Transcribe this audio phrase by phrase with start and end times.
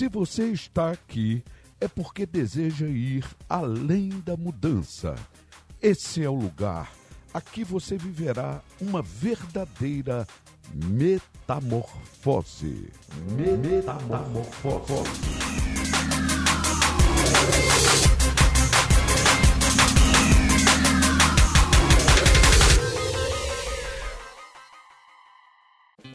[0.00, 1.44] Se você está aqui,
[1.78, 5.14] é porque deseja ir além da mudança.
[5.82, 6.90] Esse é o lugar.
[7.34, 10.26] Aqui você viverá uma verdadeira
[10.74, 12.00] metamorfose.
[13.36, 15.10] Metamorfose.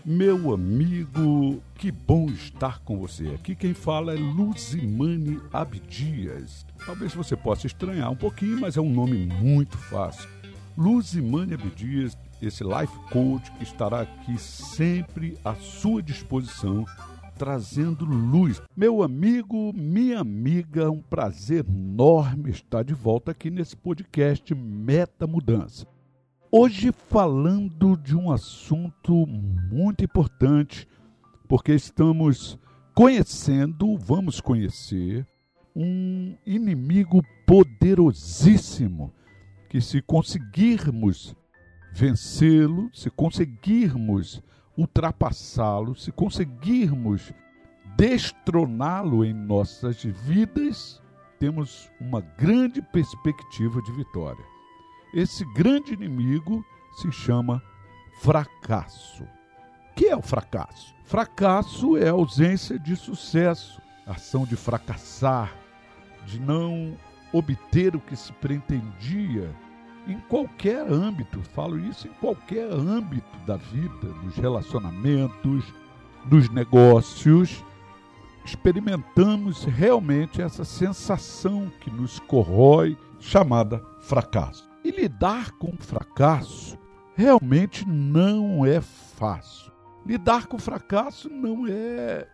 [0.08, 3.30] Meu amigo, que bom estar com você.
[3.30, 6.64] Aqui quem fala é Luzimane Abdias.
[6.86, 10.30] Talvez você possa estranhar um pouquinho, mas é um nome muito fácil.
[10.78, 16.86] Luzimane Abdias, esse life coach que estará aqui sempre à sua disposição,
[17.38, 18.62] trazendo luz.
[18.76, 25.88] Meu amigo, minha amiga, um prazer enorme estar de volta aqui nesse podcast Meta Mudança.
[26.52, 30.88] Hoje falando de um assunto muito importante,
[31.48, 32.58] porque estamos
[32.94, 35.28] conhecendo, vamos conhecer,
[35.76, 39.14] um inimigo poderosíssimo
[39.70, 41.36] que se conseguirmos
[41.96, 44.44] vencê-lo, se conseguirmos
[44.78, 47.34] ultrapassá-lo, se conseguirmos
[47.96, 51.02] destroná-lo em nossas vidas,
[51.40, 54.44] temos uma grande perspectiva de vitória.
[55.14, 56.66] Esse grande inimigo
[56.98, 57.64] se chama
[58.20, 59.24] fracasso.
[59.24, 60.94] O que é o fracasso?
[61.06, 65.56] Fracasso é a ausência de sucesso, ação de fracassar,
[66.26, 66.98] de não
[67.32, 69.56] obter o que se pretendia
[70.08, 75.66] em qualquer âmbito, falo isso em qualquer âmbito da vida, dos relacionamentos,
[76.26, 77.64] dos negócios,
[78.46, 84.70] experimentamos realmente essa sensação que nos corrói, chamada fracasso.
[84.84, 86.78] E lidar com o fracasso
[87.16, 89.72] realmente não é fácil.
[90.06, 92.28] Lidar com o fracasso não é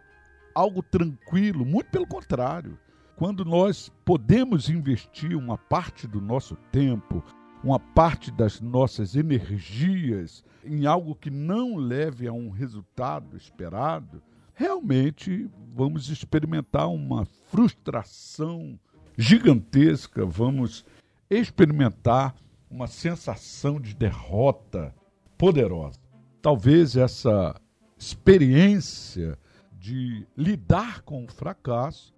[0.54, 2.78] algo tranquilo, muito pelo contrário.
[3.16, 7.24] Quando nós podemos investir uma parte do nosso tempo,
[7.64, 14.22] uma parte das nossas energias em algo que não leve a um resultado esperado,
[14.54, 18.80] realmente vamos experimentar uma frustração
[19.18, 20.86] gigantesca, vamos
[21.30, 22.36] experimentar
[22.70, 24.94] uma sensação de derrota
[25.38, 26.00] poderosa.
[26.42, 27.60] Talvez essa
[27.98, 29.38] experiência
[29.74, 32.14] de lidar com o fracasso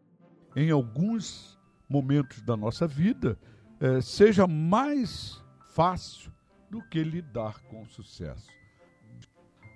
[0.55, 3.37] em alguns momentos da nossa vida
[3.83, 5.43] eh, seja mais
[5.75, 6.31] fácil
[6.71, 8.47] do que lidar com o sucesso.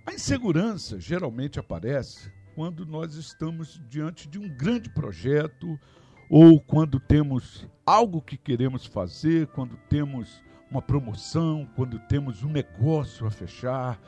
[0.05, 5.77] A insegurança geralmente aparece quando nós estamos diante de um grande projeto
[6.29, 10.41] ou quando temos algo que queremos fazer, quando temos
[10.71, 13.99] uma promoção, quando temos um negócio a fechar,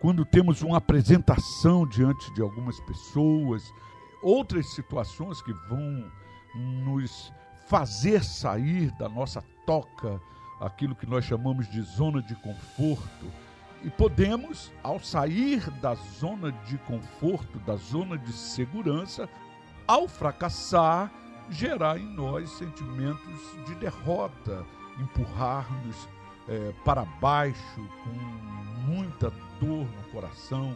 [0.00, 3.62] quando temos uma apresentação diante de algumas pessoas,
[4.20, 6.10] outras situações que vão
[6.84, 7.32] nos
[7.66, 10.20] fazer sair da nossa toca,
[10.60, 13.26] aquilo que nós chamamos de zona de conforto.
[13.82, 19.28] E podemos, ao sair da zona de conforto, da zona de segurança,
[19.86, 21.12] ao fracassar,
[21.50, 24.64] gerar em nós sentimentos de derrota,
[24.98, 26.08] empurrar-nos
[26.48, 30.74] é, para baixo com muita dor no coração.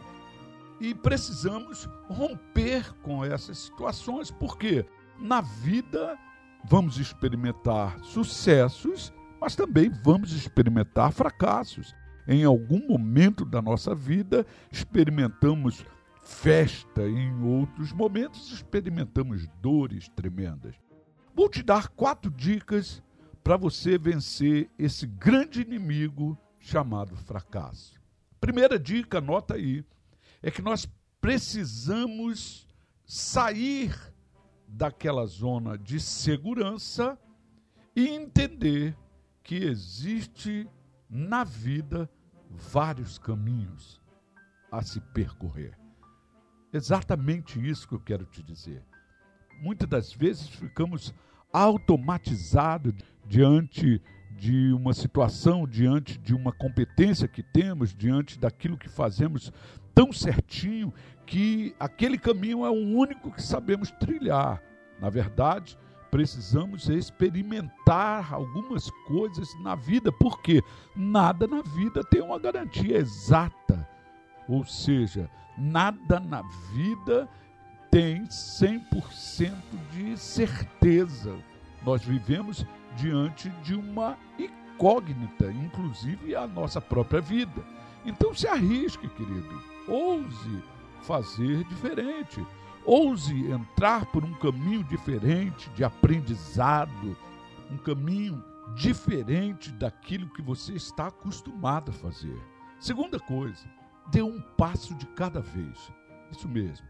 [0.79, 4.85] E precisamos romper com essas situações, porque
[5.17, 6.17] na vida
[6.63, 11.95] vamos experimentar sucessos, mas também vamos experimentar fracassos.
[12.27, 15.83] Em algum momento da nossa vida, experimentamos
[16.21, 20.75] festa, em outros momentos experimentamos dores tremendas.
[21.33, 23.01] Vou te dar quatro dicas
[23.43, 27.99] para você vencer esse grande inimigo chamado fracasso.
[28.39, 29.83] Primeira dica, anota aí,
[30.41, 30.87] é que nós
[31.19, 32.67] precisamos
[33.05, 33.95] sair
[34.69, 37.17] daquela zona de segurança
[37.95, 38.95] e entender
[39.43, 40.69] que existe
[41.09, 42.09] na vida
[42.49, 43.99] vários caminhos
[44.71, 45.77] a se percorrer.
[46.71, 48.85] Exatamente isso que eu quero te dizer.
[49.61, 51.13] Muitas das vezes ficamos
[51.51, 52.93] automatizados
[53.25, 54.01] diante
[54.39, 59.51] de uma situação, diante de uma competência que temos, diante daquilo que fazemos
[59.93, 60.93] tão certinho
[61.25, 64.63] que aquele caminho é o único que sabemos trilhar.
[64.99, 65.77] Na verdade,
[66.09, 70.63] precisamos experimentar algumas coisas na vida, porque
[70.95, 73.87] nada na vida tem uma garantia exata.
[74.47, 76.41] Ou seja, nada na
[76.73, 77.27] vida
[77.91, 79.53] tem 100%
[79.91, 81.35] de certeza.
[81.83, 82.65] Nós vivemos
[82.95, 87.63] diante de uma incógnita, inclusive a nossa própria vida.
[88.05, 89.61] Então se arrisque, querido.
[89.87, 90.63] Ouse
[91.01, 92.45] fazer diferente.
[92.85, 97.15] Ouse entrar por um caminho diferente de aprendizado,
[97.69, 98.43] um caminho
[98.75, 102.37] diferente daquilo que você está acostumado a fazer.
[102.79, 103.67] Segunda coisa,
[104.11, 105.91] dê um passo de cada vez.
[106.31, 106.87] Isso mesmo.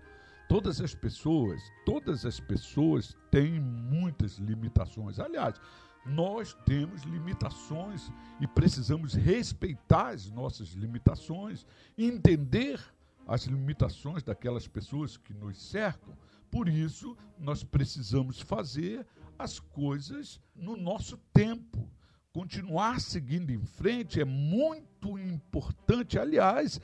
[0.47, 5.19] Todas as pessoas, todas as pessoas têm muitas limitações.
[5.19, 5.59] Aliás,
[6.05, 11.65] nós temos limitações e precisamos respeitar as nossas limitações,
[11.97, 12.79] entender
[13.27, 16.17] as limitações daquelas pessoas que nos cercam.
[16.49, 19.05] Por isso, nós precisamos fazer
[19.37, 21.87] as coisas no nosso tempo.
[22.33, 26.79] Continuar seguindo em frente é muito importante, aliás,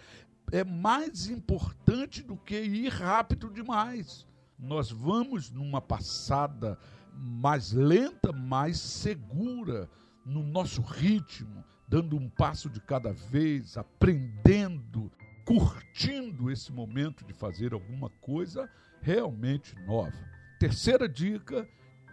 [0.52, 4.28] é mais importante do que ir rápido demais.
[4.58, 6.78] Nós vamos numa passada
[7.18, 9.90] mais lenta, mais segura,
[10.26, 15.12] no nosso ritmo, dando um passo de cada vez, aprendendo,
[15.46, 18.70] curtindo esse momento de fazer alguma coisa
[19.02, 20.18] realmente nova.
[20.60, 21.68] Terceira dica: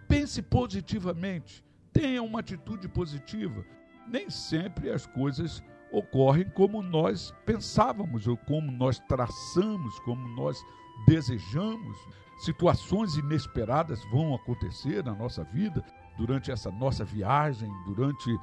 [0.07, 3.65] pense positivamente, tenha uma atitude positiva.
[4.07, 10.59] Nem sempre as coisas ocorrem como nós pensávamos, ou como nós traçamos, como nós
[11.07, 11.97] desejamos.
[12.39, 15.85] Situações inesperadas vão acontecer na nossa vida
[16.17, 18.37] durante essa nossa viagem, durante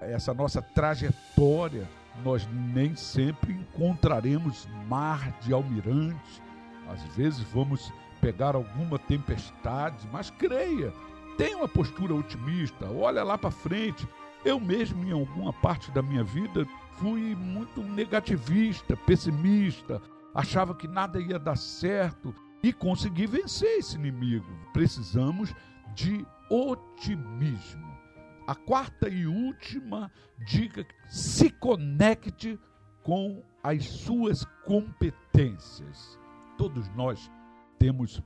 [0.00, 1.88] essa nossa trajetória.
[2.22, 6.42] Nós nem sempre encontraremos mar de almirante.
[6.88, 10.92] Às vezes vamos pegar alguma tempestade, mas creia,
[11.36, 14.08] tenha uma postura otimista, olha lá para frente.
[14.44, 16.66] Eu mesmo, em alguma parte da minha vida,
[16.98, 20.00] fui muito negativista, pessimista,
[20.34, 24.46] achava que nada ia dar certo e consegui vencer esse inimigo.
[24.72, 25.54] Precisamos
[25.94, 27.98] de otimismo.
[28.46, 30.10] A quarta e última
[30.46, 32.58] dica: se conecte
[33.02, 36.18] com as suas competências.
[36.56, 37.30] Todos nós
[37.78, 38.22] temos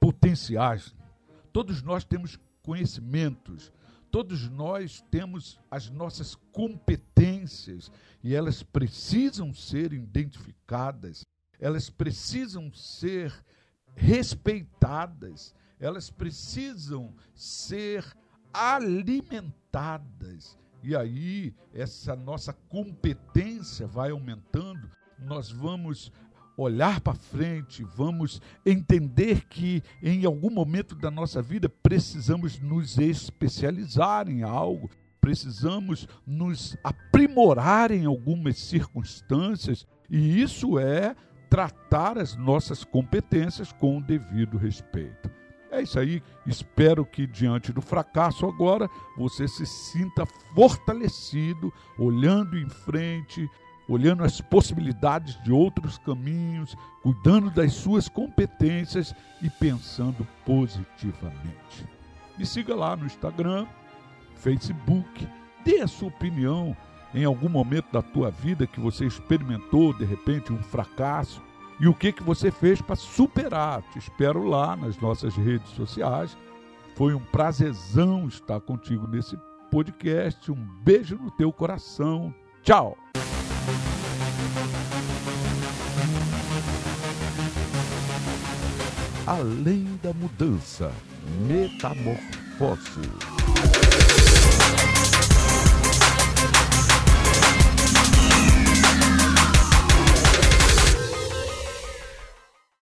[0.00, 0.94] potenciais,
[1.52, 3.72] todos nós temos conhecimentos,
[4.12, 7.90] todos nós temos as nossas competências
[8.22, 11.24] e elas precisam ser identificadas,
[11.58, 13.32] elas precisam ser
[13.96, 18.04] respeitadas, elas precisam ser
[18.52, 20.58] alimentadas.
[20.82, 26.12] E aí, essa nossa competência vai aumentando, nós vamos
[26.56, 34.28] olhar para frente, vamos entender que em algum momento da nossa vida precisamos nos especializar
[34.28, 34.90] em algo,
[35.20, 41.14] precisamos nos aprimorar em algumas circunstâncias, e isso é
[41.48, 45.30] tratar as nossas competências com o devido respeito.
[45.72, 46.22] É isso aí.
[46.46, 53.48] Espero que diante do fracasso agora você se sinta fortalecido, olhando em frente,
[53.88, 61.86] olhando as possibilidades de outros caminhos, cuidando das suas competências e pensando positivamente.
[62.38, 63.66] Me siga lá no Instagram,
[64.36, 65.28] Facebook,
[65.64, 66.76] dê a sua opinião
[67.14, 71.42] em algum momento da tua vida que você experimentou de repente um fracasso
[71.78, 73.82] e o que que você fez para superar.
[73.90, 76.36] Te espero lá nas nossas redes sociais.
[76.94, 79.36] Foi um prazerzão estar contigo nesse
[79.70, 80.50] podcast.
[80.50, 82.34] Um beijo no teu coração.
[82.62, 82.96] Tchau.
[89.26, 90.92] Além da mudança,
[91.46, 93.31] metamorfose.